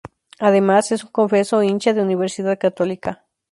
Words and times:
Además, 0.39 0.91
es 0.91 1.03
un 1.03 1.11
confeso 1.11 1.61
hincha 1.61 1.93
de 1.93 2.01
Universidad 2.01 2.57
Católica. 2.57 3.23